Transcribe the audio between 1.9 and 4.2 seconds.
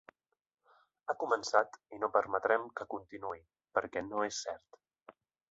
i no permetrem que continuï perquè